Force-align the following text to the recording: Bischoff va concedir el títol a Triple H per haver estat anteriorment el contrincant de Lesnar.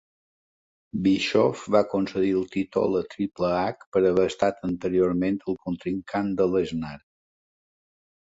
Bischoff 1.07 1.65
va 1.75 1.81
concedir 1.89 2.29
el 2.37 2.47
títol 2.55 2.97
a 3.01 3.03
Triple 3.11 3.51
H 3.57 3.85
per 3.97 4.03
haver 4.11 4.25
estat 4.31 4.65
anteriorment 4.69 5.37
el 5.53 5.61
contrincant 5.67 6.33
de 6.41 6.49
Lesnar. 6.55 6.97